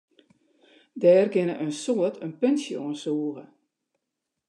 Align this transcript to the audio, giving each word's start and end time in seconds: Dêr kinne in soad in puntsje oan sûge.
Dêr 1.01 1.25
kinne 1.33 1.55
in 1.65 1.73
soad 1.83 2.13
in 2.25 2.31
puntsje 2.39 2.75
oan 2.81 2.97
sûge. 3.01 3.45